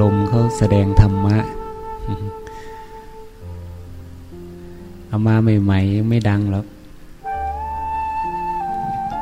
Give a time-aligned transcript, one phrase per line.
[0.00, 1.36] ลมเขาแสดงธรรมะ
[5.08, 6.66] เอามาใหม่ๆไม่ดังหรอก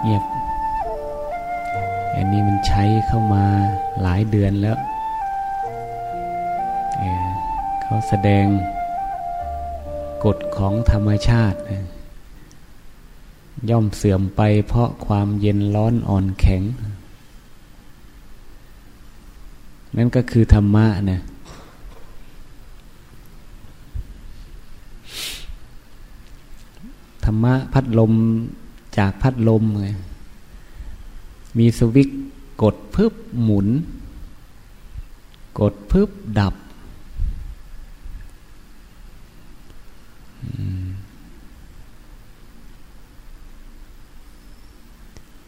[0.03, 0.25] เงียบ
[2.15, 3.45] อันนี้มันใช้เข้ามา
[4.03, 4.77] หลายเดือนแล้ว
[6.99, 8.47] เเขาแสดง
[10.25, 11.59] กฎของธรรมชาติ
[13.71, 16.63] ย่อมเสื่อมไปเพราะความเย็นร้อนอ่อนแข็ง
[19.97, 21.21] นั่นก็คือธรรมะนะ
[27.25, 28.13] ธรรมะพัดลม
[28.99, 29.89] จากพัดลมไง
[31.59, 32.09] มีสวิต
[32.63, 33.69] กดพึบหมุน
[35.61, 36.55] กดพึบดับ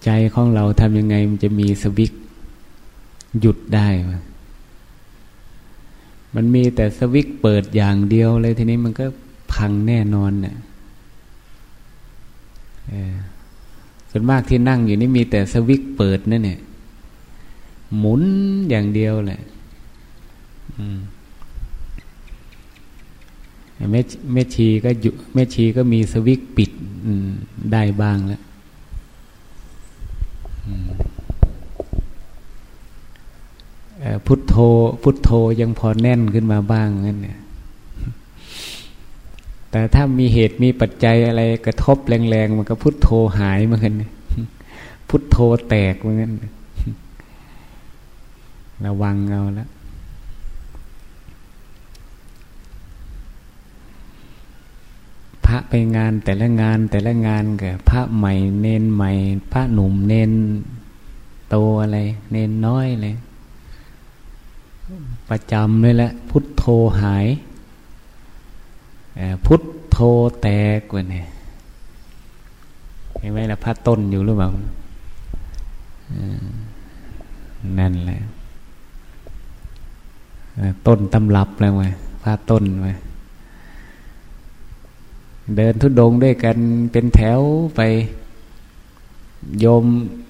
[0.04, 2.12] ใจของเราทำยังไงมันจะมีสวิต
[3.40, 4.14] หยุดได้มั
[6.34, 9.06] มันมีแต่สวิตเปิดอย่างเดียวเลยทีนี้มันก็
[9.52, 10.56] พังแน่นอนเนี่ย
[14.10, 16.60] ส่วนมากที่นั่งอยู่นี่มีแต่สวิตเปิดนั่นเนี่ย
[17.98, 18.22] หมุน
[18.70, 19.40] อย่างเดียวแหละ
[23.90, 24.00] แม่
[24.32, 26.70] แม่ชีก็อยู่แม่ชีก็มีสวิตปิด
[27.72, 28.42] ได้บ้างแล้ว
[34.26, 34.54] พุทโธ
[35.02, 35.30] พุทโธ
[35.60, 37.38] ยังพอแน่นขึ้นมาบ้างนั่นเนี่ย
[39.70, 43.08] แต่ถ้ามีเหตุมีปัจจัยอะไรกระทบแรงๆมันก็พุทโธ
[43.38, 43.94] หายเหมือนกัน
[45.08, 45.36] พุทโธ
[45.68, 46.30] แตกเหมือนกัน
[48.84, 49.68] ระวังเอาแล้ว
[55.46, 59.12] พระไปงานแต่ละงานแต่ละงานกับพระใหม่ เนนใหม่
[59.52, 60.32] พระหนุ่มเนน
[61.48, 61.98] โตอะไร
[62.32, 63.14] เนนน้อยเลย
[65.36, 66.64] ประจำเลยแหละ พุทโธ
[67.00, 67.26] หาย
[69.46, 69.98] พุทโธ
[70.42, 71.24] แตกกว่านี่
[73.18, 74.48] เห็นไหมล่ะพระต้นอยู่หรือเปล่า
[77.78, 78.20] นั่นแหละ
[80.86, 81.84] ต้นตำรับแล้วไง
[82.22, 82.88] พระต้นไง
[85.56, 86.56] เดินทุดงด้วยกัน
[86.92, 87.40] เป็นแถว
[87.76, 87.80] ไป
[89.60, 89.84] โยม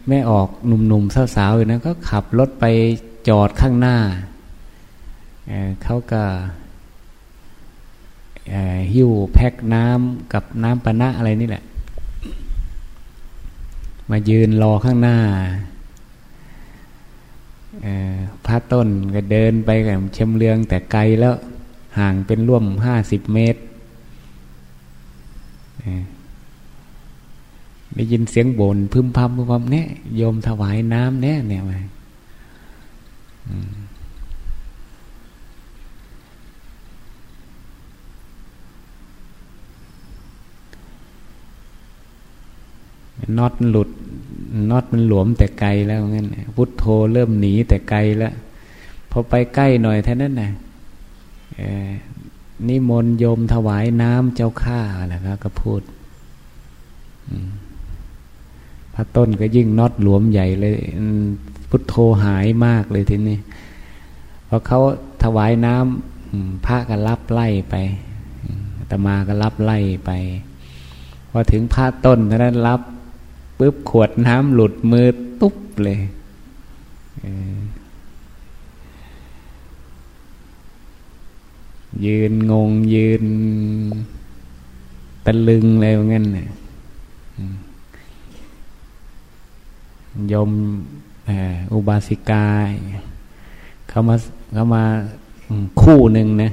[0.09, 2.65] ไม่ออกหนุ่มๆสาวๆอยู่นะก็ขับรถไป
[3.29, 3.97] จอดข้างหน้า
[5.83, 6.23] เขาก็
[8.93, 11.65] หิ้วแพ็กน้ำกับน้ำปนะอะไรนี่แหละ
[14.11, 15.17] มายืนรอข้างหน้า
[18.47, 21.35] พระต้นก็เดินไปกับเชมเลืองแต่ไกลแล้ว
[21.99, 23.61] ห่างเป็นร่วมห้าสิบเมตร
[27.95, 31.79] ได้ยินเสียงบนพึมพำพึมพำเนี่ยโยมถวายน้ำเนี่ยเนี่ยมา
[43.39, 43.91] น็อตหลุด
[44.71, 48.33] น็อตมันหลวมแต่ไกลแล้วงั้นพุทโธเริ่มหนีแต่ไกลแล้ว
[49.11, 50.51] พอไปใกล้หน่อยเท่านั้นนะ
[52.69, 55.15] นิมนต์โยมถวายน้ำเจ้าข้าอะไร
[55.45, 55.81] ก็พูด
[58.95, 60.79] พระต้นก็ยิ่งน็อตหลวมใหญ่เลย
[61.71, 61.95] พุทโธ
[62.25, 63.39] หายมากเลยทีนี้
[64.49, 64.81] พอเขา
[65.23, 67.75] ถวายน้ำพระก็รับไล่ไป
[68.91, 70.11] ตมาก็รับไล่ไป
[71.31, 72.81] พอถึงพระต้นเท่านั้นรับ
[73.59, 75.07] ปุ๊บขวดน้ำหลุดมือ
[75.41, 75.99] ตุ๊บเลย
[82.05, 83.25] ยืนงงยืน
[85.25, 86.49] ตะลึงเลยว่างั้นเนี่ย
[90.33, 90.51] ยม
[91.73, 92.47] อุบาสิกา
[93.89, 94.17] เขามา
[94.55, 94.83] เขามา
[95.81, 96.51] คู่หนึ่งนะ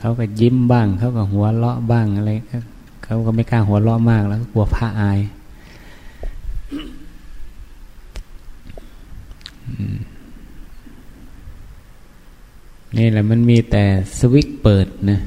[0.00, 2.32] เขาก็ยิ้มบ้าง เขาก็หัวเราะบ้างอะไร
[3.08, 5.20] เขาก็ไม่กล้าหัวเราะมากแล้วกลัวพระอาย
[12.96, 13.84] นี่แหละมันมีแต่
[14.18, 15.20] สวิตเปิดนะ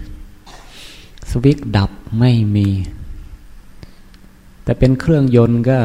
[1.31, 2.69] สวิตดับไม่มี
[4.63, 5.79] แต่เป็นเครื่องยนต์ก็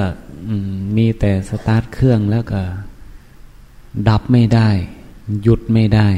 [0.97, 2.63] มีแต่สตาร์ทเครื่องแล้วก็
[4.09, 4.69] ดับไม่ได้
[5.43, 6.09] หยุดไม่ได้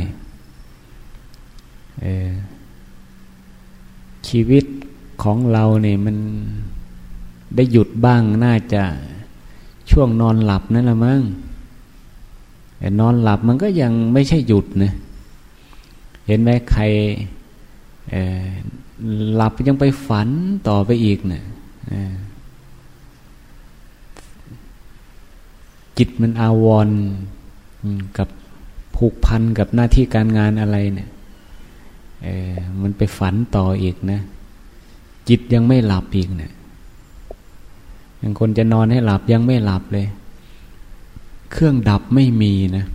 [4.28, 4.64] ชีวิต
[5.22, 6.16] ของเราเนี่ยมัน
[7.56, 8.82] ได้หยุดบ้างน่าจะ
[9.90, 11.22] ช่วงนอนหลับนั่นแหละมั้ง
[12.78, 14.92] แต่นอนหลับมันก็ยังไม่ใช่หยุดนะ
[16.26, 16.82] เห็นไหมใคร
[19.34, 20.28] หลับยังไปฝัน
[20.68, 21.44] ต่อไปอีกเนะี่ย
[25.98, 26.88] จิตมันอาวร
[28.18, 28.28] กับ
[28.96, 31.08] ผูกพันกับหน้าที่การงานอะไรเนี่ย
[32.82, 34.20] มันไปฝันต่ออีกนะ
[35.28, 36.52] จิตยังไม่หลับอีกเนะี่ย
[38.18, 40.06] อย่างคนจะนอนให้หลับยังไม่หลับเลย
[41.52, 42.86] เครื่องดับไม่มีนะ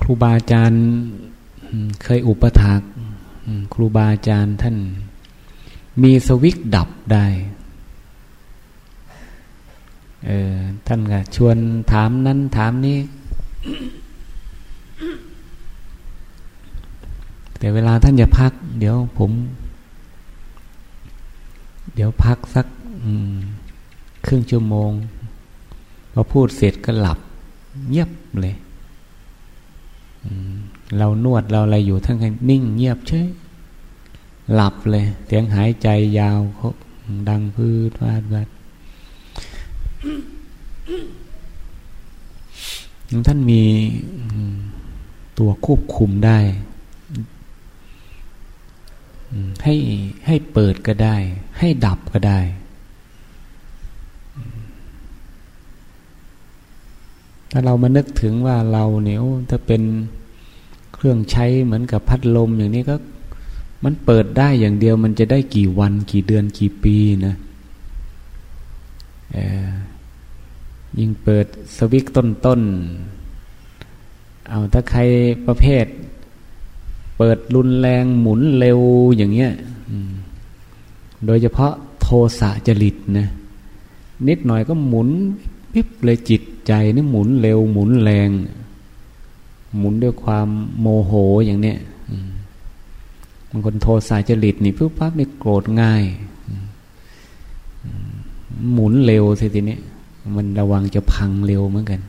[0.00, 0.82] ครูบาอาจารย์
[2.02, 2.80] เคยอุปถาก
[3.74, 4.76] ครูบาอาจารย์ท่าน
[6.02, 7.26] มีสวิกดับได้
[10.26, 10.56] เออ
[10.86, 11.56] ท่านก็ชวน
[11.92, 12.98] ถามนั้นถามนี้
[17.62, 19.30] แต่เวลาท่านจะพัก เดี๋ยวผม
[21.94, 22.66] เดี๋ยวพักสัก
[24.26, 24.90] ครึ่งชั่วโมง
[26.12, 27.18] พอพูดเสร็จก็หลับ
[27.90, 28.10] เงียบ
[28.40, 28.54] เลย
[30.98, 32.16] เรานวดเราอะไรอยู่ทั้ง
[32.50, 33.26] นิ่งเงียบเฉย
[34.54, 35.88] หลับเลยเสียงหายใจ
[36.18, 36.40] ยาว
[37.28, 38.48] ดังพืดวาดวาด
[43.26, 43.62] ท่านมี
[45.38, 46.38] ตัวควบคุมได้
[49.64, 49.74] ให้
[50.26, 51.16] ให้เปิดก็ได้
[51.58, 52.40] ให้ดับก็ได้
[57.50, 59.18] ถ้าเรามานึกถึงว่าเราเนี่ย
[59.50, 59.82] ถ้าเป็น
[60.94, 62.96] เครื่องใช้เหมือนกับพัดลมอย่างนี้ก็
[63.84, 66.96] มันเปิดได้อย่างเดียว มันจะได้กี่วันกี่เดือนกี่ปี
[67.26, 67.34] นะ
[70.98, 71.46] ยิ่งเปิด
[71.76, 75.00] สวิกต้นๆ เอาถ้าใคร
[75.46, 75.86] ประเภท
[77.22, 78.80] ปิดรุนแรงหมุนเร็ว
[79.16, 79.52] อย่างเงี้ย
[81.26, 82.08] โดยเฉพาะโท
[82.40, 83.28] สะจริตนะ
[84.28, 85.08] นิดหน่อยก็หมุน
[85.72, 88.28] ปิ๊บเลยจิตใจนี่หมุนเร็ว หมุนแรง
[89.78, 90.48] หมุนด้วยความ
[90.80, 91.12] โมโห
[91.46, 91.78] อย่างเนี้ย
[93.50, 96.02] บางคนโทสะจริตนี่ปุ๊บปั๊บนี่โกรธง่าย
[98.72, 99.78] หมุนเร็วสิทีนี้
[100.36, 102.00] มันระวังจะพังเร็วเหมือนกัน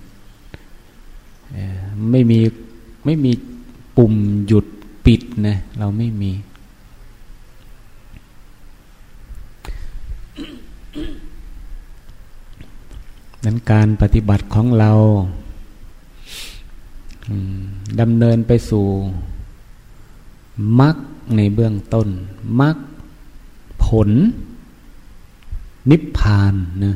[2.11, 2.39] ไม่มี
[3.05, 3.31] ไม่มี
[3.97, 4.13] ปุ่ม
[4.47, 4.65] หยุด
[5.05, 6.31] ปิดนะเราไม่มี
[13.45, 14.91] นั้นการปฏิบัติของเรา
[17.99, 18.85] ดำเนินไปสู่
[20.79, 20.95] มรรค
[21.35, 22.07] ในเบื้องต้น
[22.61, 22.75] มรรค
[23.83, 24.09] ผล
[25.89, 26.53] นิพพาน
[26.85, 26.95] นะ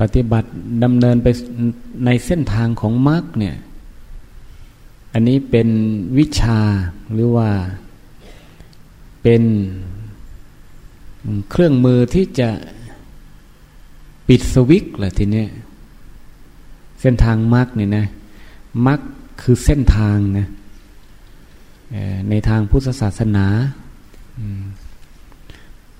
[0.00, 0.48] ปฏิบัติ
[0.84, 1.28] ดำเนินไป
[2.04, 3.56] ในเส้นทางของมรรคเนี่ย
[5.18, 5.68] อันนี้เป็น
[6.18, 6.60] วิชา
[7.14, 7.48] หรือว่า
[9.22, 9.42] เป็น
[11.50, 12.50] เครื่องมือที่จะ
[14.28, 15.44] ปิดสวิกแหละทีนี้
[17.00, 18.06] เส้นทางมรรคเนี่ยนะ
[18.86, 19.00] มรรค
[19.42, 20.48] คือเส้นทางนะ
[22.30, 23.46] ในทางพุทธศาสนา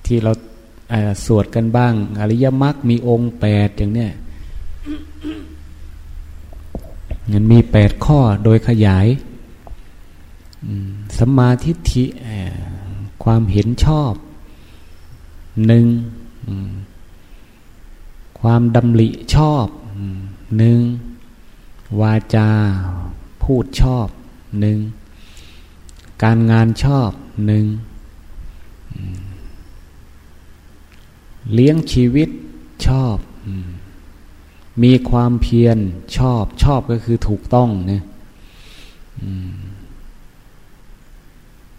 [0.06, 0.32] ที่เรา
[1.24, 4.12] สวดกันบ้าง อริยมรรคมีองค์แปดอย่างเนี้ย
[7.30, 9.06] มันมีแปดข้อโดยขยาย
[11.16, 12.04] สัมมาทิฏฐิ
[13.22, 14.12] ความเห็นชอบ
[15.66, 15.86] หนึ่ง
[18.40, 19.66] ความดำริชอบ
[20.58, 20.78] หนึ่ง
[22.00, 22.50] วาจา
[23.42, 24.08] พูดชอบ
[24.60, 24.78] หนึ่ง
[26.22, 27.10] การงานชอบ
[27.46, 27.64] หนึ่ง
[31.54, 32.28] เลี้ยงชีวิต
[32.86, 33.16] ชอบ
[34.82, 35.78] มีความเพียร
[36.16, 38.02] ชอบชอบก็คือถูกต้องเนี่ย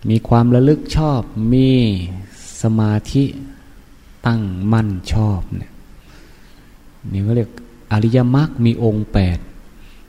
[0.09, 1.21] มีความระลึกชอบ
[1.53, 1.69] มี
[2.61, 3.23] สมาธิ
[4.25, 5.71] ตั้งมั่นชอบเนี่ย
[7.11, 7.49] นี่ก็เรียก
[7.91, 9.37] อริยมรรคมีองค์แปด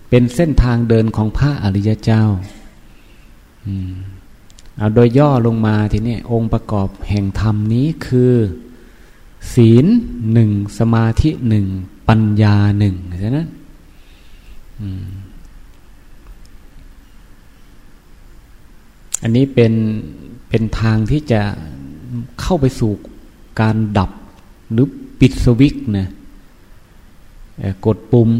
[0.08, 2.24] เป็นเส้นทางเดินของพระอริยเจ้า
[4.76, 8.34] เอาโดยย่อลงมาทีนี้องค์ประกอบแห่งธรรมนี้คือ
[9.54, 9.86] ศีล
[10.32, 11.66] หนึ่งสมาธิหนึ่ง
[12.08, 13.38] ปัญญาหนึ่งใช่ไหม
[19.22, 19.72] อันนี้เป็น
[20.48, 21.40] เป็นทางที่จะ
[22.40, 22.92] เข้าไปสู่
[23.60, 24.10] การดับ
[24.72, 24.86] หรือ
[25.20, 26.08] ปิดสวิกนะ
[27.86, 28.30] กดปุ่ม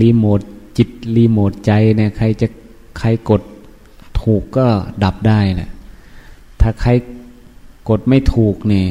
[0.00, 0.40] รีโมท
[0.76, 2.48] จิตรีโมทใจเนี่ยใครจะ
[2.98, 3.42] ใครกด
[4.20, 4.66] ถูกก็
[5.04, 5.70] ดับได้แหละ
[6.60, 6.90] ถ้าใคร
[7.88, 8.86] กดไม่ถูกเนี่ย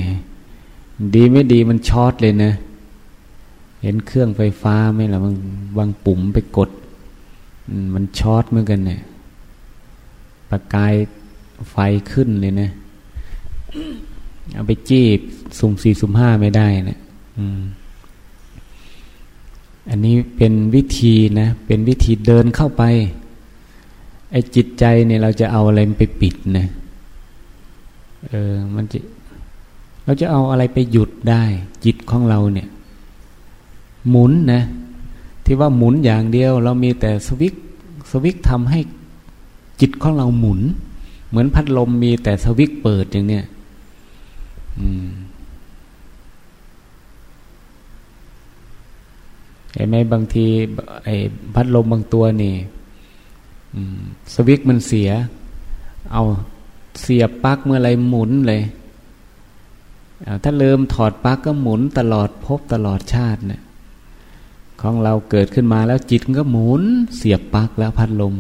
[1.15, 2.51] ดีไม่ดีมันช็อตเลยนะ
[3.83, 5.35] เห็นเครื่องไฟฟ้าไหมล่ะบาง
[5.77, 6.69] บางปุ่มไปกด
[7.93, 8.99] มันช็อตเหมือนกันเนี่ย
[10.49, 10.93] ประกาย
[11.71, 11.75] ไฟ
[12.11, 12.69] ขึ้นเลยนะ
[14.53, 15.05] เอาไปจี้
[15.59, 16.97] สุ่มสี่สุ่มห้าไม่ได้นะ
[19.89, 22.83] อันนี้เป็นวิธีนะ เป็นวิธีเดินเข้าไป
[24.31, 26.67] ไอ้จิตใจเนี่ยเราจะเอาอะไรไปปิดนะ
[28.27, 28.99] เออ มันจะ
[30.09, 31.43] เราจะเอาอะไรไปหยุดได้
[31.85, 32.67] จิตของเราเนี่ย
[34.09, 34.63] หมุนนะ
[35.45, 37.55] ที่ว่าหมุนอย่างเดียว เรามีแต่สวิก
[38.11, 38.79] สวิกทำให้
[39.81, 40.59] จิตของเราหมุน
[41.29, 43.45] เหมือนพัดลมมีแต่สวิกเปิดอย่างเนี้ย
[49.73, 50.45] เห็นไหมบางที
[51.05, 51.15] ไอ้
[51.55, 52.53] พัดลมบางตัวนี่
[54.33, 55.09] สวิกมันเสีย
[56.13, 56.23] เอา
[57.01, 58.63] เสียบปลั๊กเมื่อไรหมุนเลย
[60.43, 63.61] ถ้าเริ่มถอดปลั๊กก็หมุนตลอดพบตลอดชาติเนะี่ย
[64.81, 66.81] ของเราเกิดขึ้นมาแล้วจิตก็หมุน
[67.15, 68.35] เสียบปลั๊กแล้วพัดลม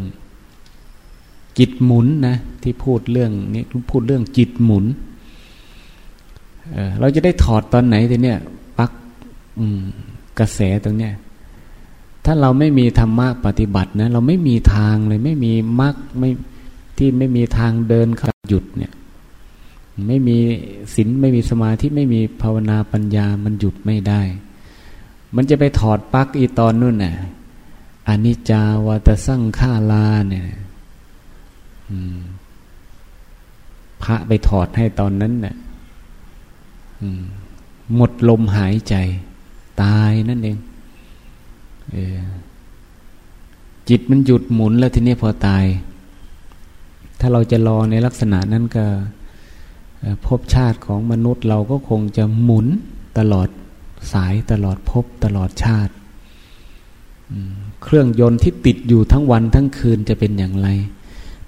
[1.57, 4.85] จิตหมุนนะที่พูดเรื่องนี้พูดเรื่องจิตหมุน
[6.73, 8.39] เเราจะได้ถอดตอนไหนทีเนี้ย
[8.77, 8.91] ปลั๊ก
[10.39, 11.13] กระแสตรงเนี้ย
[12.25, 16.29] ถ้าเราไม่มีธรรมะปฏิบัตินะเราไม่มีทางเลย ไม่มีมรรคไม่
[16.97, 18.91] ที่ไม่มีทางเดินขับหยุดเนี่ย
[20.07, 20.37] ไม่มี
[20.95, 24.21] ศีลไม่มีสมาธิไม่มีภาวนาปัญญามันหยุดไม่ได้
[25.35, 27.15] มันจะไปถอดปลั๊กอีตอนนู่นน่ะ
[28.07, 30.45] อนิจจาวัตสั่งฆาลาเนี่ย
[34.03, 35.55] พระไปถอดให้ตอนนั้นเนี่ย
[37.95, 38.95] หมดลมหายใจ
[39.83, 40.57] ตายนั่นเอง
[43.89, 45.65] จิตมันหยุดหมุนแล้วทีนี้พอตาย
[47.19, 48.85] ถ้าเราจะรอในลักษณะนั้นก็
[50.25, 52.67] ภพชาติของมนุษย์เราก็คงจะหมุน
[53.17, 53.49] ตลอด
[54.13, 55.93] สายตลอดภพตลอดชาติ
[57.83, 60.69] เครื่องยนต์ที่ติดอยู่ทั้งวันทั้งคืนจะเป็นอย่างไร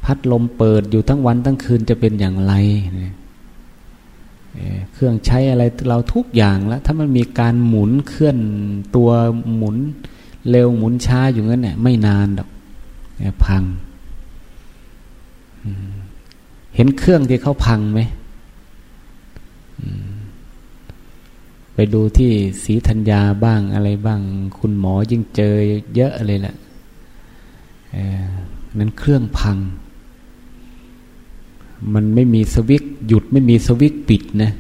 [0.04, 2.54] พัดลมเปิดอยู่ทั้งวันทั้งคืนจะเป็นอย่างไร
[4.94, 8.38] เครื่องใช้อะไรเราทุกอย่างแล้ว ถ้ามันมีการหมุนเคลื่อน
[8.96, 9.10] ตัว
[9.56, 9.78] หมุน
[10.50, 12.50] เร็วหมุนช้าอยู่งั้นเนี่ยไม่นานดอก
[13.46, 13.64] พัง
[16.76, 18.02] เห็นเครื่องที่เขาพังไหม
[21.74, 22.32] ไปดูที่
[22.64, 24.22] สีธัญญาบ้างอะไรบ้าง
[24.58, 25.54] คุณหมอยิ่งเจอ
[25.96, 26.56] เยอะเลยแหละ
[28.78, 29.58] นั้นเครื่องพัง
[31.94, 34.52] มันไม่มีสวิตหยุดไม่มีสวิตปิดนะ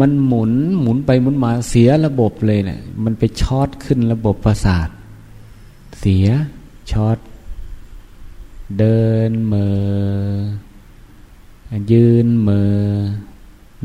[0.00, 4.88] มันหมุนหมุนไปหมุนมาเสียระบบเลยเนะี่ยมันไปช็อตขึ้นระบบประสาท
[6.00, 6.26] เสีย
[6.90, 7.18] ช็อต
[8.78, 9.72] เดินเมอ
[11.92, 12.72] ยืนเมอ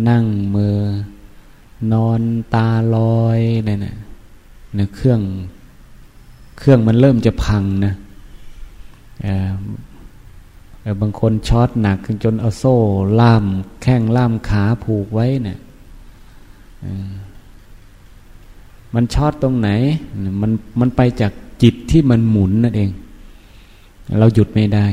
[0.07, 0.77] นั่งเมอ
[1.91, 2.21] นอน
[2.53, 3.95] ตาลอยอะไรนะ
[4.75, 5.21] เนี่ยเครื่อง
[6.57, 7.93] เครื่องมันเริ่มจะพังนะ
[11.01, 12.75] บางคนช็อตหนักจนเอาโซ่
[13.19, 13.45] ล่าม
[13.81, 15.59] แข้งล่ามขาผูกไว้เนะี่ย
[18.93, 19.69] มันช็อตตรงไหน
[20.41, 21.31] มันมันไปจาก
[21.63, 22.89] จิตที่มันหมุนนั่นเอง
[24.19, 24.85] เราหยุดไม่ได้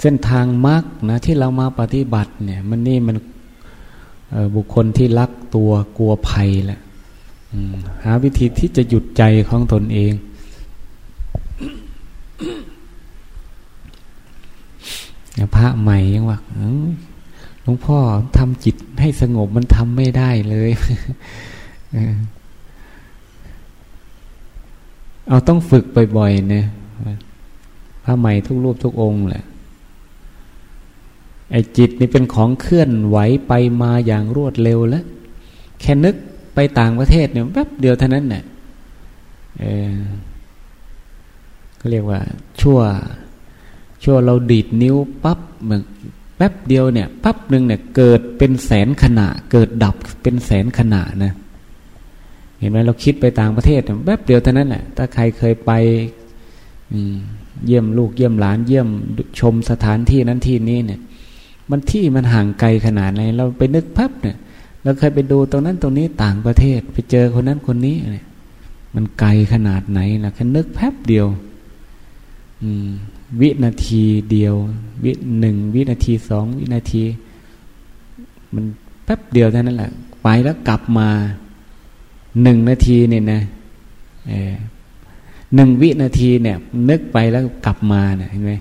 [0.00, 3.16] เส้นทางมรรคนะที่เรามาปฏิบัติเนี่ย มันนี่มัน
[4.54, 6.80] บุคคลที่รักตัวกลัวภัยแหละ
[8.04, 10.12] หาวิธีที่จะหยุดใจของตนเอง
[15.56, 16.38] พระใหม่ยังว่า
[17.62, 17.96] หลวงพ่อ
[18.38, 20.70] ทำจิตให้สงบมันทำไม่ได้เลย
[25.28, 25.84] เอาต้องฝึก
[26.16, 26.66] บ่อยๆเนี่ย
[28.04, 29.44] พระใหม่ทุกรูปทุกองค์แหละ
[31.50, 35.04] ไอ้จิตนี่เป็นของเคลื่อนไหวไปมาอย่างรวดเร็วแล้ว
[35.80, 36.16] แค่นึก
[36.54, 38.44] ไปต่างประเทศเนี่ยแป๊บเดียวเท่านั้นเนี่ย
[39.60, 39.94] เออ
[41.80, 42.20] ก็เรียกว่า
[42.60, 42.78] ชั่ว
[44.04, 45.82] ชั่วเราดีดนิ้วปั๊บเหมือน
[46.36, 51.32] แป๊บเดียวเนี่ยปั๊บหนึ่งเนี่ย เกิดเป็นแสนขณะ เกิดดับเป็นแสนขณะนะ
[52.58, 55.72] เห็นไหมเราคิดไปต่างประเทศแป๊บเดียวเท่านั้นแหละถ้าใครเคยไป
[57.66, 58.88] เยี่ยมลูกเยี่ยมหลานเยี่ยม
[59.40, 61.00] ชมสถานที่นั้นที่นี้เนี่ย
[61.70, 64.36] มันที่มันห่างไกลขนาดไหนเราไปนึกพับเนี่ย
[64.82, 68.26] เราเคยไปดูตรงนั้นตรงนี้ต่างประเทศ ไปเจอคนนั้นคนนี้เนี่ย
[68.94, 71.26] มันไกลขนาดไหนนะแค่นึกแป๊บเดียว
[72.62, 72.88] อืม
[73.40, 74.54] วินาทีเดียว
[75.04, 77.02] วิหนึ่งวินาทีสองวินาที
[78.54, 78.64] มัน
[79.04, 79.90] แป๊บเดียวเท่านั้นแหละ
[80.22, 81.08] ไปแล้วกลับมา
[82.42, 83.40] หนึ่งนาทีเนี่ยนะ
[85.54, 86.56] หนึ่งวินาทีเนี่ย
[86.90, 88.52] นึกไปแล้วกลับมาเนี่ยเห็นไหม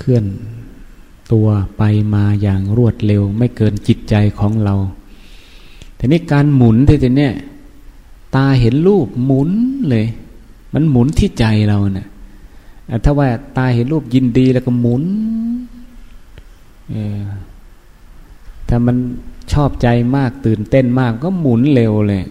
[0.00, 0.24] เคลื่อน
[1.32, 1.82] ตัวไป
[2.14, 4.74] มาอย่างรวดเร็ว ไม่เกินจิตใจของเรา
[5.96, 7.34] แต่นี้การหมุนที่เนี่ย
[8.34, 9.50] ตาเห็นรูปหมุน
[9.90, 10.06] เลย
[10.74, 12.06] มันหมุนที่ใจเราเนะ่ย
[13.04, 15.02] ถ้าว่าตาเห็นรูปยินดีแล้วก็หมุน
[16.90, 17.20] เออ
[18.68, 18.96] ถ้ามัน
[19.52, 22.24] ชอบใจมากตื่นเต้นมากก็หมุนเร็วเลย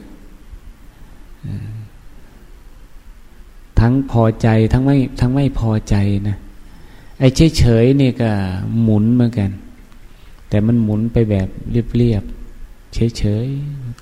[3.80, 5.96] ทั้งพอใจทั้งไม่ทั้งไม่พอใจ
[6.28, 6.38] นะ
[7.20, 8.32] ไอ้เฉยเฉยนี่ก็
[8.82, 9.52] หมุนเหมือนกัน
[10.50, 13.48] แต่มันหมุนไปแบบเรียบๆเฉยเฉย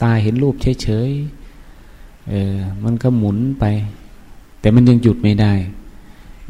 [0.01, 1.09] ตาเห็นรูปเฉยเฉย
[2.29, 3.65] เออมันก็หมุนไป
[4.59, 5.53] แต่มันยังหยุดไม่ได้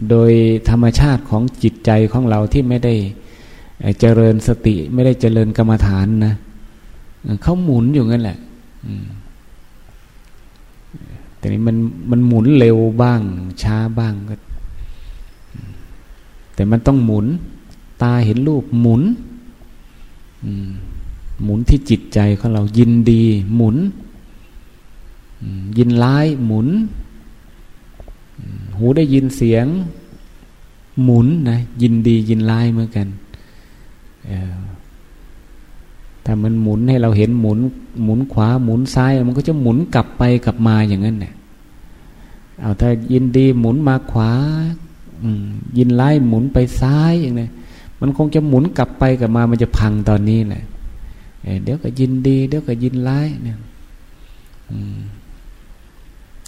[0.09, 0.31] โดย
[0.69, 2.93] ธรรมชาติของจิตใจของเราที่ไม่ได้
[3.99, 6.33] เจริญสติไม่ได้เจริญกรรมฐานนะ
[7.41, 8.37] เขาหมุนอยู่งั้นแหละ
[11.37, 11.77] แต่นี้มัน
[12.11, 13.21] มันหมุนเร็วบ้าง
[13.63, 14.35] ช้าบ้างก็
[16.57, 17.25] แต่มันต้องหมุน
[18.01, 19.01] ตาเห็นรูปหมุน
[21.43, 23.23] หมุนที่จิตใจของเรายินดี
[23.55, 23.77] หมุน
[25.77, 26.67] ยินร้ายหมุน
[28.77, 29.65] หูได้ยินเสียง
[31.03, 33.07] หมุนนะยินดียินร้ายเหมือนกัน
[36.23, 37.59] แต่มันหมุนให้เราเห็นหมุน
[38.03, 41.33] หมุนขวาหมุนซ้าย มันก็จะหมุนกลับไปกลับมาอย่างนั้นเนี่ย
[42.61, 44.31] เอาถ้ายินดีหมุนมาขวา
[45.77, 47.47] ยินร้ายหมุนไปซ้ายอย่างนี้
[48.01, 50.63] มันคงจะหมุนกลับไปกลับมามันจะพังตอนนี้แหละ
[51.63, 53.57] เดี๋ยวก็ยินดี เดี๋ยวก็ยินร้ายเนี่ย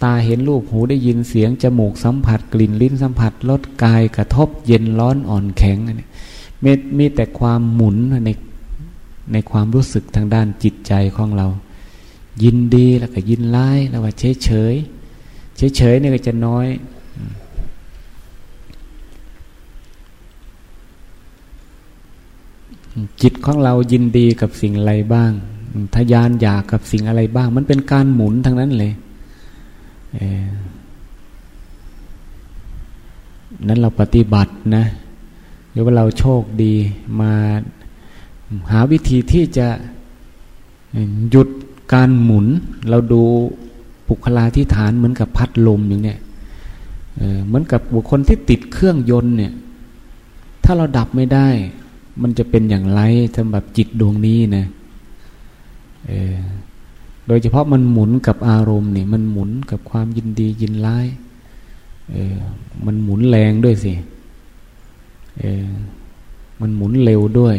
[0.04, 6.10] ตาเห็นรูปหูได้ยินเสียงจมูกสัมผัสกลิ่นลิ้นสัมผัสรสกายกระทบ เย็นร้อนอ่อนแข็งเนี่ย
[6.64, 7.96] มีมีแต่ความหมุน
[8.26, 8.30] ใน
[9.34, 11.48] ในความรู้สึกทางด้านจิตใจของเรา
[12.44, 14.76] ยินดีแล้วก็ยินร้ายแล้วว่าเฉยเฉย
[15.58, 16.68] เฉยเฉยนี่ก็จะน้อย
[23.22, 25.32] จิตของเรายินดีกับสิ่งอะไรบ้าง
[25.96, 28.94] ทยานอยากกับสิ่งอะไรบ้าง มันเป็นการหมุนทั้งนั้นเลย
[33.68, 34.86] นั้นเราปฏิบัตินะ
[35.72, 36.74] หรือว่าเราโชคดี
[37.20, 37.32] มา
[38.72, 39.68] หาวิธีที่จะ
[41.30, 41.48] หยุด
[41.94, 42.46] การหมุน
[42.90, 43.24] เราดู
[44.08, 46.20] ปุคลาที่ฐานเหมือนกับพัดลมอย่างเนี้ย
[47.46, 49.54] เหมือนกับบุคคลที่ติดเครื่องยนต์เนี่ย
[50.64, 51.48] ถ้าเราดับไม่ได้
[52.22, 53.02] มันจะเป็นอย่างไร
[53.38, 54.66] สำหรับจิตดวงนี้นะ
[57.28, 61.08] โดยเฉพาะมันหมุนกับอารมณ์เนี่ยมันหมุนกับความยินดียินร้าย
[62.86, 63.94] มันหมุนแรงด้วยสิ
[66.62, 67.58] มันหมุนเร็วด้วย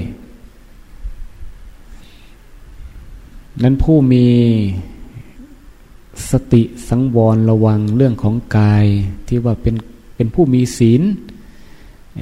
[3.62, 4.27] นั้นผู้มี
[6.31, 8.87] สติสังวรระวังเรื่องของกาย
[9.27, 9.75] ที่ว่าเป็น
[10.16, 11.03] เป็นผู้มีศีล
[12.18, 12.20] เ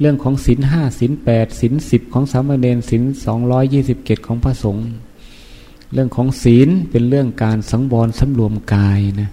[0.00, 4.86] เรื่องของศีลห้าศีลแปดศีลสิบของสามเณรศีลสองร้อยยี่สิบเกตของพระสงฆ์
[5.92, 9.30] เรื่องของศีลเป็นเรื่องการสังวรสำรวมกายนะ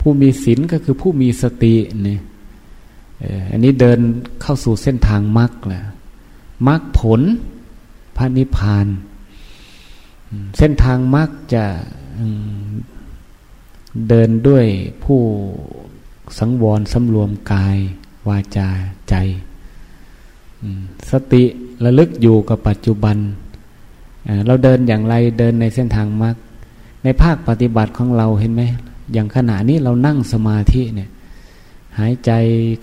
[0.00, 2.20] ผู้มีศีลก็คือผู้มีสติเนี่ย
[3.50, 3.98] อันนี้เดิน
[4.42, 5.82] เข้าสู่เส้นทางมรรคแหละ
[6.68, 7.20] มรรคผล
[8.16, 8.86] พระนิพพาน
[10.58, 11.64] เส้นทางมรรคจะ
[14.08, 14.66] เดินด้วย
[15.04, 15.20] ผู้
[16.38, 17.78] สังวรสำรวมกาย
[18.28, 18.68] วาจา
[19.08, 19.14] ใจ
[21.10, 21.44] สติ
[21.84, 23.16] ระลึกอยู่กับปัจจุบัน
[24.46, 26.36] เราเดินอย่างไรเดินในเส้นทางมรรค
[27.04, 28.62] ในภาคปฏิบัติของเราเห็นไหม
[29.12, 31.10] อย่างขณะนี้เรานั่งสมาธิเนี่ย
[31.98, 32.32] หายใจ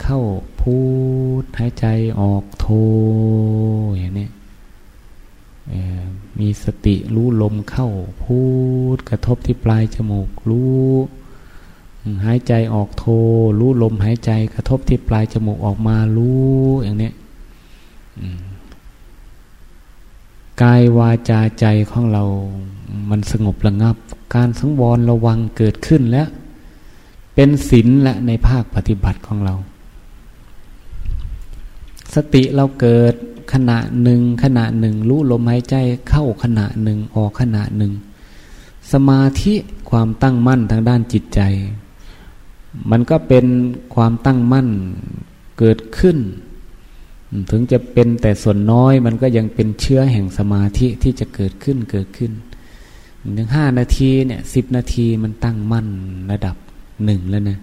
[0.01, 0.19] เข้า
[0.61, 0.77] พู
[1.41, 1.85] ด หายใจ
[2.19, 2.67] ออกโท
[3.97, 4.27] อย่างนี้
[6.39, 7.89] มีสติรู้ลมเข้า
[8.23, 8.39] พู
[8.95, 10.91] ดกระทบที่ปลายจมูกรู้
[12.25, 13.03] หายใจออกโท
[13.59, 17.11] รู้ลมหายใจกระทบที่ปลายจมูกออกมารู้อย่างนี้
[20.61, 22.23] กายวาจาใจของเรา
[23.09, 23.95] มันสงบระงับ
[24.35, 26.27] การสังวรระวังเกิดขึ้นแล้ว
[27.35, 29.53] เป็นศีลและในภาคปฏิบัติของเรา
[32.13, 33.13] สติเราเกิด
[33.53, 35.75] ขณะหนึ่งขณะหนึ่ง รู้ลมหายใจ
[36.09, 37.91] เข้าขณะหนึ่งออกขณะหนึ่ง
[38.91, 39.53] สมาธิ
[39.89, 41.41] ความตั้งมั่นทางด้านจิตใจ
[42.91, 43.45] มันก็เป็น
[43.95, 44.67] ความตั้งมั่น
[45.59, 46.17] เกิดขึ้น
[47.51, 52.31] ถึงจะเป็นแต่ส่วนน้อยมันก็ยังเป็นเชื้อแห่งสมาธิที่จะเกิดขึ้นเกิดขึ้น
[53.37, 55.87] ถึงห้านาทีเนี่ยสิบนาทีมันตั้งมั่น
[56.31, 56.55] ระดับ
[57.05, 57.59] หนึ่งแล้วนะ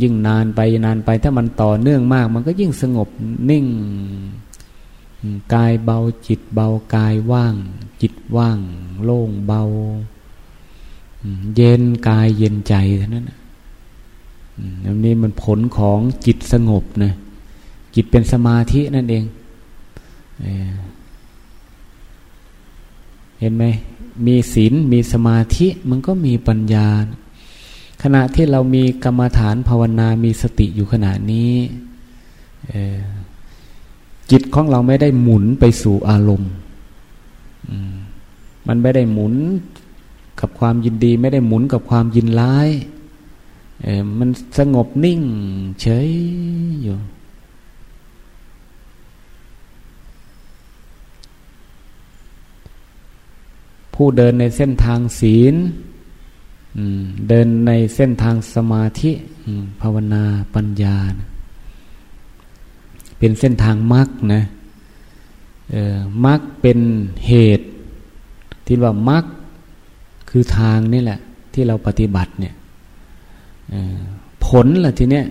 [0.00, 3.08] ยิ่งนานไปนานไปถ้ามันต่อเนื่องมาก มันก็ยิ่งสงบ
[3.50, 3.66] นิ่ง
[5.54, 7.54] กายเบาจิตเบากายว่าง
[8.00, 8.58] จิตว่าง
[9.04, 9.62] โล่งเบา
[11.56, 13.30] เย็นกายเย็นใจเท่านั้น
[14.84, 17.12] อันนี้มันผลของจิตสงบนะ
[17.94, 19.24] จิตเป็นสมาธินั่นเอง
[23.40, 23.64] เห็นไหม
[24.26, 26.88] มีศีลมีสมาธิมันก็มีปัญญา
[28.02, 31.52] ขณะที่เรามีกรรมฐานภาวนา มีสติอยู่ขณะนี้
[34.30, 36.52] จิตของเราไม่ได้หมุนไปสู่อารมณ์
[38.66, 39.34] มันไม่ได้หมุน
[40.40, 42.68] กับความยินดี ไม่ได้หมุนกับความยินร้าย
[43.82, 45.22] เออมันสงบนิ่ง
[45.80, 46.08] เฉย
[46.82, 46.96] อยู่
[53.94, 55.54] ผู้เดินในเส้นทางศีล
[57.28, 59.10] เดินในเส้นทางสมาธิ
[59.80, 60.96] ภาวนาปัญญา
[63.18, 64.42] เป็นเส้นทางมรรคนะ
[66.26, 66.78] มรรคเป็น
[67.26, 67.66] เหตุ
[68.66, 69.24] ที่ว่ามรรค
[70.30, 71.18] คือทางนี่แหละ
[71.52, 72.54] ที่เราปฏิบัติเนี่ย
[74.46, 75.26] ผลล่ะทีเนี้ย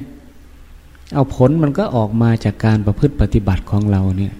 [1.13, 4.33] เอาผลมันก็ออกมาจากการประพฤติปฏิบัติของเราเนี่ย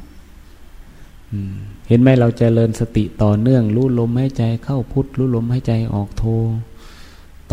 [1.88, 6.24] เห็นไหมเราจเจริญสติต่อเนื่อง รู้ลมหายใจเข้าพุทธรู้ลมหายใจออกโท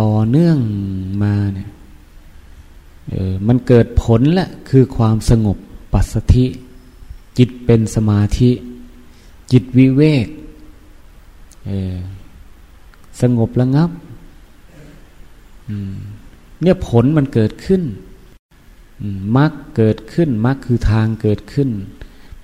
[0.01, 0.59] ต่อเนื่อง
[1.23, 1.71] มาเนี่ย
[3.11, 5.57] เออมันเกิดผลละคือความสงบ
[5.93, 6.47] ปัสสธิ
[7.39, 8.51] จิตเป็นสมาธิ
[9.53, 10.27] จิตวิเวก
[11.67, 11.97] เออ
[13.21, 13.91] สงบระงับ
[16.63, 17.83] เนี่ยผลมันเกิดขึ้น
[19.37, 21.69] มรรคเกิดขึ้นมรรคคือทางเกิดขึ้น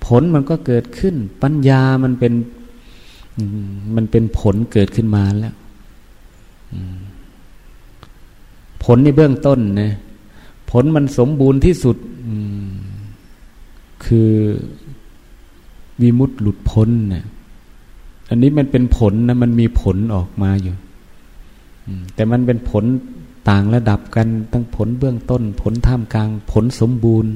[0.05, 2.33] ผลมันก็เกิดขึ้น ปัญญามันเป็น
[3.95, 5.55] มันเป็นผลเกิดขึ้นมาแล้ว
[8.83, 9.93] ผลในเบื้องต้นนะ
[10.71, 11.97] ผลมันสมบูรณ์ที่สุด
[14.05, 14.31] คือ
[16.01, 17.23] วิมุตต์หลุดพ้นนะ
[18.29, 20.75] อันนี้มันเป็นผลนะมันมีผลออกมาอยู่
[22.15, 22.83] แต่มันเป็นผล
[23.49, 27.33] ต่างระดับกันตั้งผลเบื้องต้น ผลท่ามกลาง ผลสมบูรณ์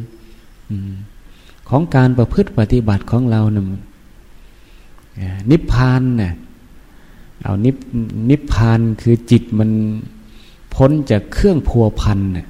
[1.69, 3.63] ของการประพฤติปฏิบัติของเราเนะ
[5.51, 6.33] นิพพานเนะ่ย
[7.43, 7.75] เอานิพ
[8.29, 9.69] นิพพานคือจิตมัน
[10.73, 12.47] พ้นจากเครื่องพัวพันเนี่ย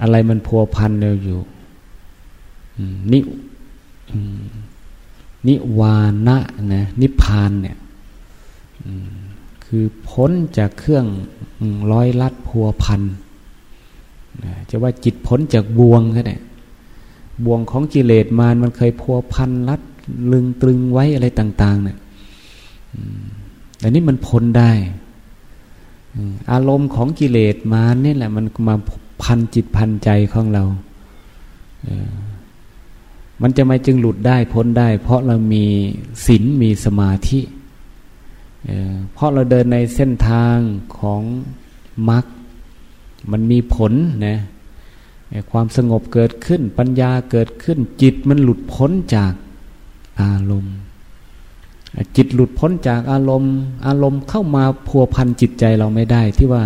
[0.00, 1.38] อะไรมันพัวพันเราอยู่
[3.12, 3.18] นิ
[5.46, 6.38] นิวานะ
[6.72, 7.76] นะนิพพานเนี่ย
[9.64, 11.06] คือพ้นจากเครื่อง
[11.92, 13.02] ร้อยลัดพัวพัน
[14.70, 16.36] จะว่าจิตพ้นจากบ่วงก็ได้
[17.44, 19.80] บ่วงของกิเลสมารมันเคยพัวพันลัด
[20.32, 21.98] ลึงตรึงไว้อะไรต่าง ๆ เนี่ย
[23.78, 24.70] แต่นี้มันพ้นได้
[26.52, 28.76] อารมณ์ของกิเลสมาเนี่แหละ มันมา
[29.22, 30.64] พันจิตพันใจของเรา
[33.42, 35.64] มันจะไม่จึงหลุดได้พ้นได้ เพราะเรามี
[36.26, 37.40] ศีลมีสมาธิ
[39.12, 40.56] เพราะเราเดินในเส้นทาง
[40.98, 41.22] ของ
[42.10, 42.24] มรรค
[43.30, 43.92] มันมีผล
[44.26, 44.38] นะ
[45.50, 49.32] ความสงบเกิดขึ้นปัญญาเกิดขึ้น จิตมันหลุดพ้นจาก
[50.20, 50.76] อารมณ์
[52.16, 53.54] จิตหลุดพ้นจากอารมณ์
[53.86, 56.64] อารมณ์เข้ามาพัวพันจิตใจเราไม่ได้ที่ว่า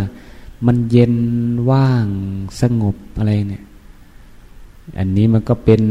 [0.66, 1.14] มันเย็น
[1.70, 2.06] ว่าง
[2.60, 3.64] สงบอะไรเนี่ย
[4.98, 5.82] อันนี้มันก็เป็น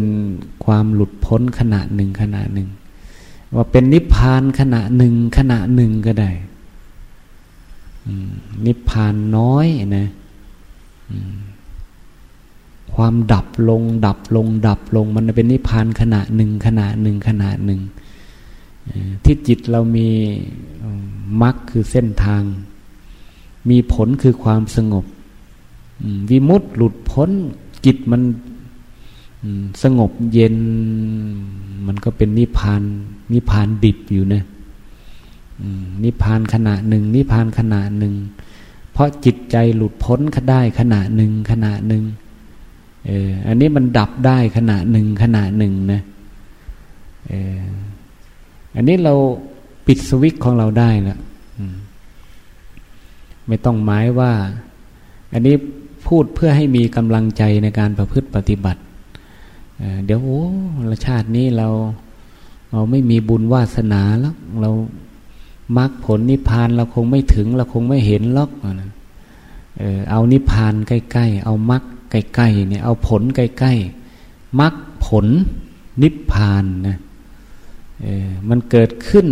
[0.65, 2.67] ความหลุดพ้นขณะหนึ่งขณะหนึ่ง
[3.53, 6.31] ว่าเป็นนิพพานขณะหนึ่งขณะหนึ่งก็ได้
[8.65, 10.07] นิพพานน้อยนะ
[12.93, 17.81] ความดับลง ดับลง ดับลง มันเป็นนิพพานขณะหนึ่งขณะหนึ่งขณะหนึ่ง
[19.23, 20.09] ที่จิตเรามี
[21.41, 22.43] มรรคคือเส้นทาง
[23.69, 25.05] มีผลคือความสงบ
[26.29, 27.29] วิมุตต์หลุดพ้น
[27.85, 28.21] จิตมัน
[29.83, 30.55] สงบเย็น
[31.87, 32.81] มันก็เป็นนิพพาน
[33.33, 34.43] นิพพานดิบอยู่นะ
[36.03, 38.13] นิพพานขณะหนึ่ง นิพพานขณะหนึ่ง
[38.91, 42.03] เพราะจิตใจหลุดพ้นก็ได้ขณะหนึ่งขณะหนึ่ง
[43.05, 46.01] เอออันนี้มันดับได้ขณะหนึ่งขณะหนึ่งนะ
[47.27, 47.57] เออ
[48.75, 49.13] อันนี้เรา
[49.87, 51.19] ปิดสวิตของเราได้ล้ว
[53.47, 54.31] ไม่ต้องหมายว่า
[55.33, 55.55] อันนี้
[56.07, 58.81] พูดเพื่อให้มีกำลังใจในการประพฤติปฏิบัติ
[60.05, 60.43] เดี๋ยวโอ้
[61.05, 61.67] ชาตินี้เรา
[62.71, 64.71] เราไม่มีบุญวาสนาแล้ว เรา
[65.77, 68.51] มรรคผลนิพพานเราคงไม่ถึง เราคงไม่เห็นหรอก
[69.77, 74.73] เออเอานิพพานใกล้ๆ เอามรรคใกล้ๆเนี่ยเอาผลใกล้ๆมรรค
[75.05, 75.25] ผล
[76.01, 76.97] นิพพานนะ
[78.49, 79.27] มันเกิดขึ้น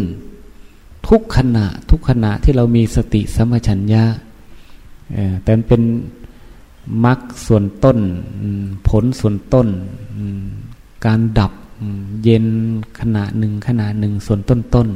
[1.08, 4.04] ทุกขณะ ทุกขณะที่เรามีสติสัมัชัญญะ
[5.44, 5.82] แต่เป็น
[7.06, 8.00] มรรคส่วนต้น
[8.88, 9.68] ผลส่วนต้น
[11.06, 11.54] การดับ
[12.24, 12.46] เย็น
[13.00, 14.88] ขณะหนึ่งขณะหนึ่งส่วนต้นต้น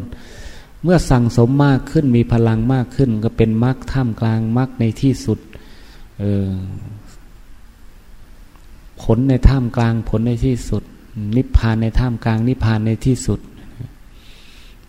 [0.84, 5.40] เมื่อสั่งสมมากขึ้นมีพลังมากขึ้น ก็เป็นมรรคท่ามกลางมรรคในที่สุด
[9.02, 10.84] ผลในท่ามกลางผลในที่สุด
[11.36, 13.40] นิพพานในท่ามกลางนิพพานในที่สุด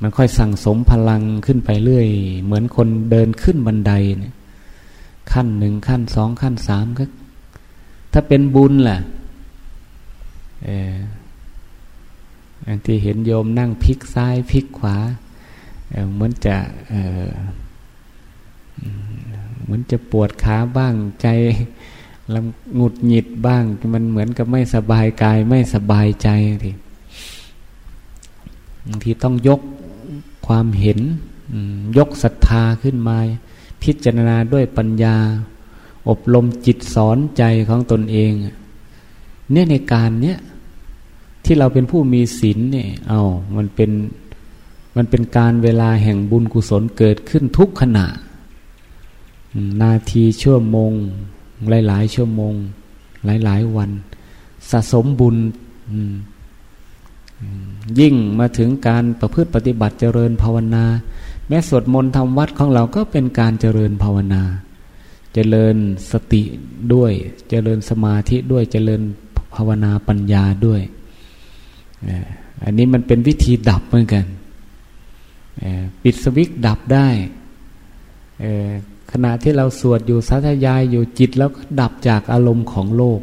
[0.00, 2.08] มันค่อยสั่งสมพลังขึ้นไปเรื่อย
[2.44, 4.34] เหมือนคนเดินขึ้นบันไดเนี่ย
[5.32, 7.04] ขั้นหนึ่งขั้นสองขั้นสามก็
[8.12, 9.00] ถ้าเป็นบุญแหละ
[10.64, 10.96] เออ
[12.84, 14.96] ที่เห็นโยมนั่งพลิกซ้ายพลิกขวา
[16.14, 16.56] เหมือนจะ
[19.62, 21.26] เหมือนจะปวดขาบ้างใจ
[22.34, 23.64] ลำหงุดหงิดบ้าง
[23.94, 26.28] มันเหมือนกับไม่สบายกายไม่สบายใจ
[26.64, 26.72] ที
[28.86, 29.60] บางทีต้องยก
[30.46, 30.98] ความเห็น
[31.98, 33.18] ยกศรัทธาขึ้นมา
[33.82, 35.16] พิจารณาด้วยปัญญา
[36.08, 40.38] อบรมจิตสอนใจของตนเอง เนี่ยในการเนี้ย
[41.44, 43.20] ที่เราเป็นผู้มีศีลเนี่ย เอา
[43.56, 43.90] มันเป็น
[44.96, 48.06] มันเป็นการเวลาแห่งบุญกุศลเกิดขึ้นทุกขณะ
[49.82, 50.92] นาทีชั่วโมง
[51.86, 52.54] หลาย ๆ ชั่วโมง
[53.24, 53.90] หลาย ๆ วัน
[54.70, 55.36] สะสมบุญ
[58.00, 60.84] ยิ่งมาถึงการประพฤติปฏิบัติเจริญภาวนา
[61.48, 64.42] แม้สวดมนต์ทำวัดของเราก็เป็นการเจริญภาวนา
[65.34, 65.76] เจริญ
[66.10, 66.42] สติ
[66.94, 67.12] ด้วย
[67.48, 69.02] เจริญสมาธิด้วย เจริญ
[69.54, 70.80] ภาวนาปัญญาด้วย
[72.64, 74.24] อันนี้มันเป็นวิธีดับเหมือนกัน
[76.02, 77.08] ปิดสวิตดับได้
[79.12, 83.20] ขณะที่เราสวดอยู่สาธยายอยู่จิตแล้วดับจากอารมณ์ของโลก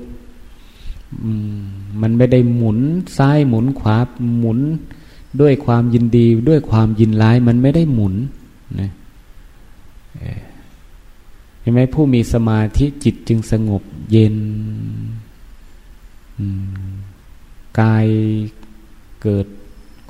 [2.01, 2.79] มันไม่ได้หมุน
[3.17, 3.97] ซ้ายหมุนขวา
[4.39, 4.59] หมุน
[5.41, 8.15] ด้วยความยินดีด้วยความยินร้ายมันไม่ได้หมุน
[8.79, 8.89] นะ
[11.61, 14.35] เห็นไหมผู้มีสมาธิจิตจึงสงบเย็น
[17.79, 18.07] กาย
[19.21, 19.47] เกิด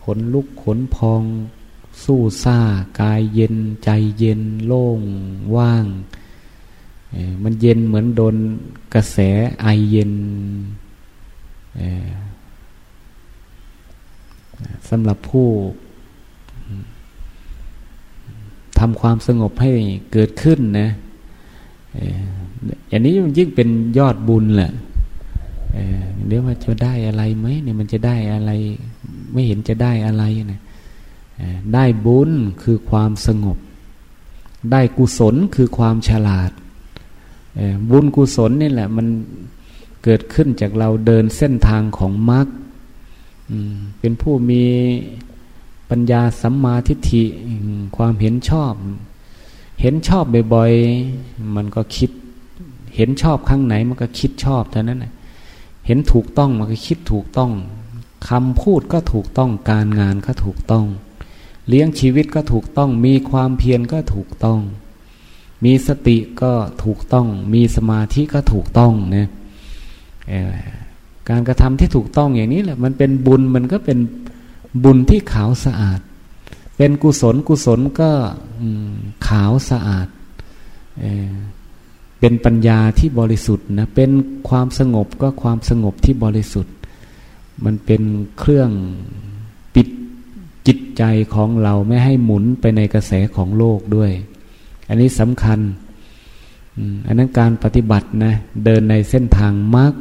[0.03, 1.23] ขนลุกขนพอง
[2.03, 2.59] สู้ซ่า
[3.01, 4.99] กายเย็นใจเย็นโล่ง
[5.55, 5.85] ว่าง
[7.43, 8.35] มันเย็นเหมือนโดน
[8.93, 9.17] กระแส
[9.61, 10.11] ไอเย็น
[14.89, 15.47] สำหรับผู้
[18.79, 19.71] ทำความสงบให้
[20.13, 20.89] เกิดขึ้นนะ
[22.87, 24.71] อย่างนี้มันยิ่งเป็นยอดบุญแหละ
[26.27, 28.51] เดี๋ยวว่าจะได้อะไรไหมเนี่ยมันจะได้อะไร
[29.33, 30.61] ไม่เห็นจะได้อะไรนะ
[31.73, 32.31] ได้บุญ
[32.63, 33.57] คือความสงบ
[34.71, 36.51] ได้กุศลคือความฉลาด
[37.89, 39.07] บุญกุศลนี่แหละ มัน
[40.03, 42.47] เกิดขึ้นจากเราเดินเส้นทางของมรรค
[43.99, 44.63] เป็นผู้มี
[45.89, 47.23] ปัญญาสัมมาทิฏฐิ
[47.95, 48.73] ความเห็นชอบ
[49.81, 52.11] เห็นชอบบ่อยๆ มันก็คิด
[52.95, 54.99] เห็นชอบข้างไหนมันก็คิดชอบเท่านั้น
[55.85, 57.51] เห็นถูกต้องมันก็คิดถูกต้อง
[58.29, 60.85] คำพูดก็ถูกต้องการงานก็ถูกต้อง
[61.67, 64.59] เลี้ยงชีวิตก็ถูกต้อง มีความเพียรก็ถูกต้อง
[65.65, 66.53] มีสติก็
[66.83, 69.27] ถูกต้อง มีสมาธิก็ถูกต้องนะ
[71.29, 73.99] การกระทำที่ถูกต้องอย่างนี้แหละ มันเป็นบุญมันก็เป็น
[74.83, 75.99] บุญที่ขาวสะอาด
[76.77, 78.09] เป็นกุศลกุศลก็
[79.27, 80.07] ขาวสะอาด
[80.99, 84.11] เเป็นปัญญาที่บริสุทธิ์นะเป็น
[84.49, 86.73] ความสงบก็ความสงบที่บริสุทธิ์
[87.65, 88.01] มันเป็น
[88.39, 88.69] เครื่อง
[89.75, 89.87] ปิด
[90.67, 94.11] จิตใจของเราไม่ให้หมุนไปในกระแสของโลกด้วย
[94.89, 95.59] อันนี้สำคัญ
[97.07, 98.33] อันนั้นการปฏิบัตินะ
[98.65, 99.93] เดินในเส้นทางมรรค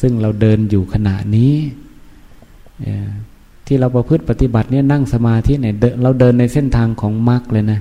[0.00, 1.54] ซึ่งเราเดินอยู่ขณะนี้
[3.66, 7.80] ที่เราประพฤติปฏิบัติเนี่ยนั่งสมาธิเนี่ยเราเดินในเส้นทางของมรรคเลยนะ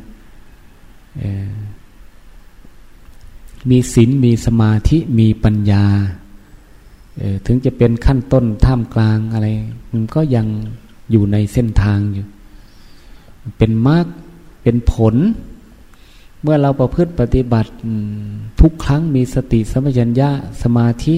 [3.70, 5.86] มีศีลมีสมาธิมีปัญญา
[7.46, 9.48] ถึงจะเป็นขั้นต้นท่ามกลางอะไร
[9.92, 10.48] มันก็ยัง
[11.12, 12.26] อยู่ในเส้นทางอยู่
[13.58, 14.06] เป็นมรรค
[14.64, 15.16] เป็นผล
[16.42, 17.72] เมื่อเราประพฤติปฏิบัติ
[18.62, 20.30] ทุกครั้งมีสติสัมปชัญญะ
[20.64, 21.16] สมาธิ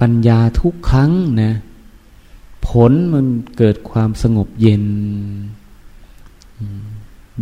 [0.00, 1.54] ปัญญาทุกครั้งนะ
[2.68, 3.26] ผลมัน
[3.58, 4.84] เกิดความสงบเย็น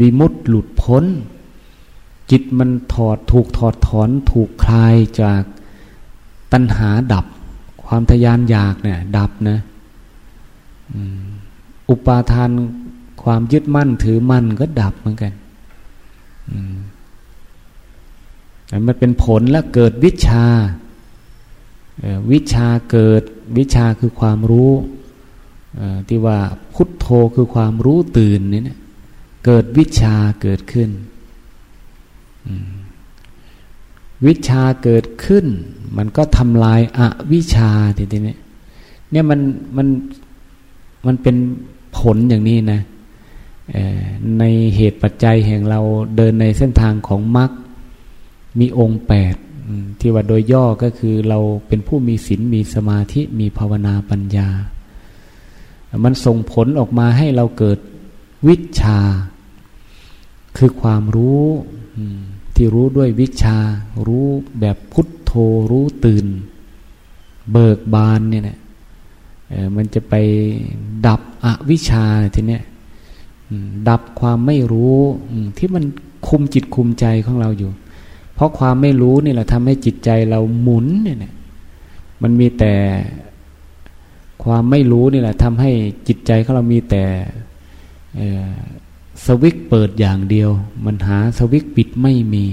[0.01, 1.05] วิมุตหลุดพ้น
[2.31, 5.43] จิตมันถอดถูกถอดถอนถูกคลายจาก
[6.53, 7.27] ตัณหาดับ
[7.85, 9.59] ความทยานอยากเนี่ย ดับนะ
[11.89, 12.51] อุปาทาน
[13.23, 15.33] ความยึดมั่นถือมั่นก็ดับเหมือนกัน
[18.87, 20.45] มันเป็นผลและเกิดวิชา
[22.33, 23.23] วิชาเกิด
[23.59, 24.73] วิชาคือความรู้
[26.09, 26.39] ที่ว่า
[26.75, 28.79] พุทโธคือความรู้ตื่นนี่นะ
[29.45, 30.91] เกิดวิชาเกิดขึ้น
[34.27, 35.47] วิชาเกิดขึ้น
[35.97, 37.01] มันก็ทำลายอ
[37.33, 38.37] วิชาทีนี้
[39.11, 39.41] เนี่ยมัน
[39.77, 39.87] มัน
[41.07, 41.37] มันเป็น
[41.97, 42.81] ผลอย่างนี้นะ
[44.39, 44.45] ใน
[44.77, 45.81] เหตุปัจจัยแห่งเรา
[46.17, 47.51] เดินในเส้นทางของมรรค
[48.59, 49.35] มีองค์แปด
[50.01, 54.49] ที่ว่าโดยย่อก็คือเราเป็นผู้มีศีลมีสมาธิมีภาวนาปัญญา
[56.05, 57.79] มันส่งผลออกมาให้เราเกิด
[58.49, 58.99] วิชา
[60.57, 61.47] คือความรู้
[62.55, 63.57] ที่รู้ด้วยวิชา
[64.07, 64.27] รู้
[64.61, 65.33] แบบพุทโธ
[65.71, 66.27] รู้ตื่น
[67.53, 68.59] เบิกบานเนี่ยนะ
[69.77, 70.15] มันจะไป
[71.07, 72.63] ดับอวิชชาทีเนี้ย
[73.89, 74.99] ดับความไม่รู้
[75.59, 75.85] ที่มัน
[76.29, 77.71] คุมจิตคุมใจของเราอยู่
[78.35, 81.33] เพราะความไม่รู้นี่แหละทำให้จิตใจเราหมุนเนี่ย
[82.23, 82.75] มันมีแต่
[84.45, 85.71] ความไม่รู้นี่แหละทำให้
[86.09, 87.05] จิตใจของเรามีแต่
[89.25, 90.51] สวิกเปิดอย่างเดียว
[90.85, 92.45] มันหาสวิกปิดไม่มี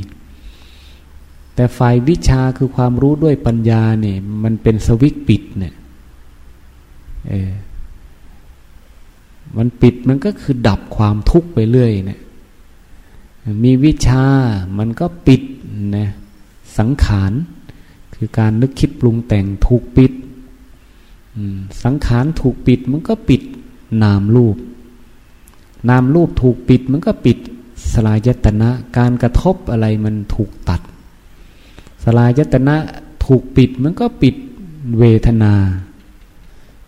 [1.56, 5.74] แต่ฝ่ายวิชาคือความรู้ด้วยปัญญาเนี่ยมันเป็นสวิกปิดเนี่ย
[7.30, 7.52] เออ
[9.58, 12.22] มันปิดมันก็คือดับความทุกข์ไปเรื่อยเนี่ย
[13.63, 14.26] มีวิชา
[14.78, 15.42] มันก็ปิด
[15.98, 16.08] นะ
[16.78, 17.32] สังขาร
[18.15, 20.12] คือการนึกคิดปรุงแต่งถูกปิด
[21.84, 23.42] สังขารถูกปิดมันก็ปิด
[24.04, 24.58] นามรูป
[25.89, 27.38] นามรูปถูกปิดมันก็ปิด
[27.94, 30.82] สลายตนะ การกระทบอะไรมันถูกตัด
[32.04, 32.76] สลายตนะ
[33.26, 34.36] ถูกปิดมันก็ปิด
[35.00, 35.54] เวทนา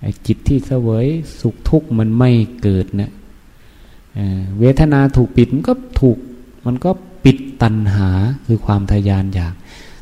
[0.02, 1.08] ไอ้จิตที่เสวย
[1.40, 2.30] สุขทุกข์มันไม่
[2.62, 3.12] เกิดเนะ
[4.60, 6.18] เวทนาถูกปิดมันก็ถูก
[6.66, 6.92] มันก็
[7.26, 8.10] ปิดตัณหา
[8.48, 9.54] คือความทยานอยาก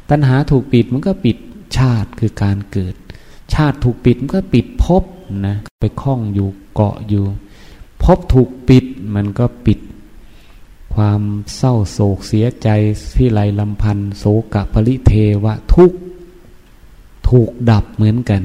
[0.10, 1.38] ตัณหาถูกปิดมันก็ปิด
[1.78, 2.96] ชาติคือการเกิด
[3.54, 5.04] ชาติถูกปิดมันก็ปิดภพ
[5.48, 7.26] นะไปคล้องอยู่เกาะอยู่
[8.04, 9.80] ภพถูกปิดมันก็ปิด
[10.96, 11.22] ความ
[11.56, 12.68] เศร้าโศกเสียใจ
[13.16, 15.92] ที่ไรลำพันโศกะปริเทวะทุก
[17.30, 18.44] ถูกดับเหมือนกัน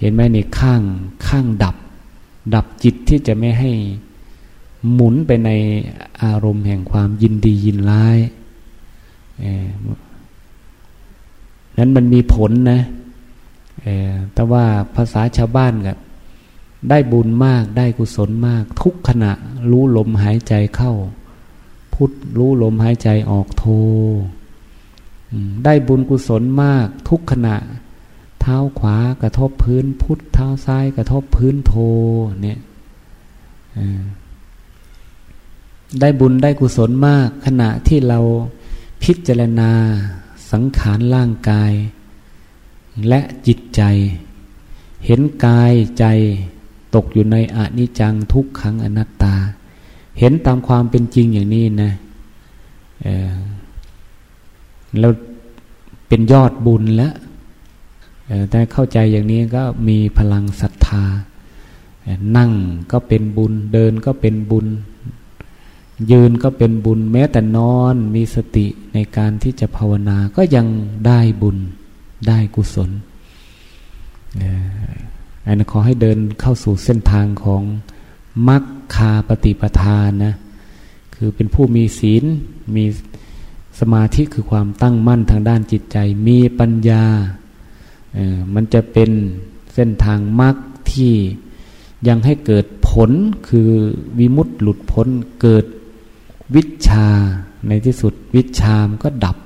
[0.00, 0.82] เห็นไหมในข้าง
[1.28, 1.76] ข้างดับ
[2.54, 3.70] ดับจิตที่จะไม่ให้
[4.92, 5.50] หมุนไปใน
[6.22, 8.18] อารมณ์แห่งความยินดียินร้าย
[11.78, 12.80] นั้นมันมีผลนะ
[14.34, 15.96] แต่ว่าภาษาชาวบ้านกับ
[16.90, 19.32] ได้บุญมากได้กุศลมาก ทุกขณะ
[19.70, 20.92] รู้ลมหายใจเข้า
[21.94, 23.64] พุทธรู้ลมหายใจออกโท
[25.64, 27.56] ได้บุญกุศลมาก ทุกขณะ
[28.40, 31.74] เท้าขวากระทบพื้นพุทธเท้าซ้ายกระทบพื้นโท
[32.42, 32.58] เนี่ย
[36.00, 38.18] ได้บุญได้กุศลมาก ขณะที่เรา
[39.02, 39.70] พิจารณา
[40.52, 41.72] สังขารร่างกาย
[43.08, 43.82] และจิตใจ
[45.06, 46.04] เห็นกายใจ
[46.94, 49.34] ตกอยู่ในอนิจจังทุกขังอนัตตา
[50.18, 51.92] เห็นตามความเป็นจริงอย่างนี้นะ
[53.02, 55.08] เเรา
[56.08, 57.14] เป็นยอดบุญแล้ว
[58.50, 61.04] แต่เข้าใจอย่างนี้ก็มีพลังศรัทธา
[62.36, 62.50] นั่ง
[62.92, 64.66] ก็เป็นบุญ เดินก็เป็นบุญ
[66.10, 70.66] ยืนก็เป็นบุญแม้แต่นอนมีสติในการที่จะภาวนาก็ยัง
[71.06, 71.58] ได้บุญ
[72.28, 72.90] ได้กุศล
[75.46, 77.62] อันนี้ขอให้เดินเข้าสู่เส้นทางของ
[78.48, 80.34] มัคคาปฏิปทานนะ
[81.14, 82.24] คือเป็นผู้มีศีล
[82.76, 82.84] มี
[83.80, 87.04] สมาธิคือความตั้งมั่นทางด้านจิตใจ มีปัญญา
[88.54, 89.10] มันจะเป็น
[89.74, 90.56] เส้นทางมรรค
[90.92, 91.14] ที่
[92.08, 93.10] ยังให้เกิดผล
[93.48, 93.68] คือ
[94.18, 95.08] วิมุตต์หลุดพ้น
[95.42, 95.64] เกิด
[96.54, 97.06] วิชา
[97.68, 99.36] ในที่สุดวิชามก็ดับ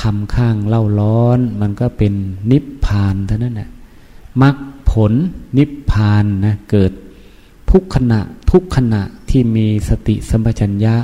[0.00, 2.12] ทำข้างเล่าร้อน มันก็เป็น
[2.50, 3.70] นิพพานเท่านั้นแหละ
[4.42, 4.56] มรรค
[4.90, 5.12] ผล
[5.58, 6.92] นิพพานนะเกิด
[7.70, 10.94] ทุกขณะทุกขณะที่มีสติสัมปชัญญะ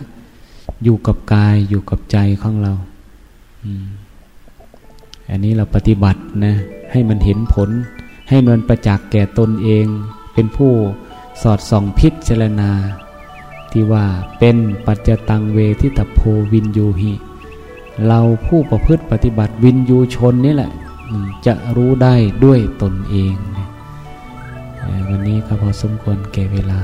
[0.84, 2.72] อยู่กับกายอยู่กับใจของเรา
[5.30, 6.54] อันนี้เราปฏิบัตินะ
[6.90, 7.70] ให้มันเห็นผล
[8.28, 9.86] ให้มันประจักษ์แก่ตนเอง
[10.34, 10.72] เป็นผู้
[11.42, 12.70] สอดส่องพิจารณา
[13.72, 14.06] ที่ว่า
[14.38, 14.56] เป็น
[14.86, 16.18] ปัจจตังเวทิตโพ
[16.52, 17.12] วินยูหิ
[18.06, 20.72] เราผู้ประพฤติปฏิบัติวินยูชนนี่แหละ
[21.46, 23.34] จะรู้ได้ด้วยตนเอง
[25.08, 26.80] วันนี้ก็พอสมควรแก่เวลา